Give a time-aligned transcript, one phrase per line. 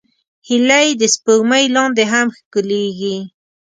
[0.47, 3.17] هیلۍ د سپوږمۍ لاندې هم ښکليږي